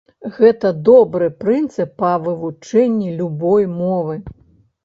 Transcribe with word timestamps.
Гэта 0.37 0.69
добры 0.87 1.27
прынцып 1.43 1.93
па 2.05 2.11
вывучэнні 2.25 3.15
любой 3.21 3.69
мовы. 3.79 4.19